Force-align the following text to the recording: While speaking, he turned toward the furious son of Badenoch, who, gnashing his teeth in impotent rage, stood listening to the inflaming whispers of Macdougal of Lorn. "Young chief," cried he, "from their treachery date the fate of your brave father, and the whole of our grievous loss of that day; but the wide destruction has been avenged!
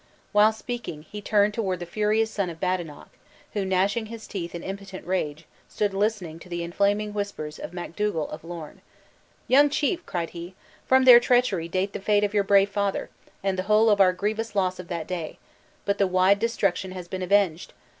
While 0.31 0.51
speaking, 0.51 1.03
he 1.03 1.21
turned 1.21 1.53
toward 1.53 1.79
the 1.79 1.85
furious 1.85 2.31
son 2.31 2.49
of 2.49 2.59
Badenoch, 2.59 3.09
who, 3.53 3.63
gnashing 3.63 4.07
his 4.07 4.25
teeth 4.25 4.55
in 4.55 4.63
impotent 4.63 5.05
rage, 5.05 5.45
stood 5.69 5.93
listening 5.93 6.39
to 6.39 6.49
the 6.49 6.63
inflaming 6.63 7.13
whispers 7.13 7.59
of 7.59 7.71
Macdougal 7.71 8.27
of 8.31 8.43
Lorn. 8.43 8.81
"Young 9.47 9.69
chief," 9.69 10.03
cried 10.07 10.31
he, 10.31 10.55
"from 10.87 11.03
their 11.05 11.19
treachery 11.19 11.67
date 11.67 11.93
the 11.93 11.99
fate 12.01 12.23
of 12.23 12.33
your 12.33 12.43
brave 12.43 12.71
father, 12.71 13.11
and 13.43 13.59
the 13.59 13.69
whole 13.69 13.91
of 13.91 14.01
our 14.01 14.11
grievous 14.11 14.55
loss 14.55 14.79
of 14.79 14.87
that 14.87 15.05
day; 15.05 15.37
but 15.85 15.99
the 15.99 16.07
wide 16.07 16.39
destruction 16.39 16.93
has 16.93 17.07
been 17.07 17.21
avenged! 17.21 17.71